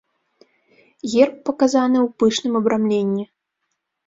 [1.11, 3.29] Герб паказаны ў пышным абрамленні.